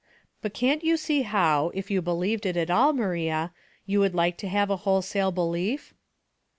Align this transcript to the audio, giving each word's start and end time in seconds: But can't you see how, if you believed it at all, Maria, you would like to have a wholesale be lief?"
But 0.41 0.55
can't 0.55 0.83
you 0.83 0.97
see 0.97 1.21
how, 1.21 1.69
if 1.75 1.91
you 1.91 2.01
believed 2.01 2.47
it 2.47 2.57
at 2.57 2.71
all, 2.71 2.91
Maria, 2.91 3.51
you 3.85 3.99
would 3.99 4.15
like 4.15 4.35
to 4.37 4.47
have 4.49 4.71
a 4.71 4.77
wholesale 4.77 5.31
be 5.31 5.41
lief?" 5.41 5.93